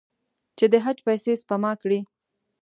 [0.57, 1.99] چې د حج پیسې سپما کړي.